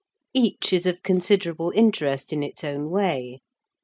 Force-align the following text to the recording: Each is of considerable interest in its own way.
Each 0.33 0.73
is 0.73 0.87
of 0.87 1.03
considerable 1.03 1.69
interest 1.75 2.33
in 2.33 2.41
its 2.41 2.63
own 2.63 2.89
way. 2.89 3.41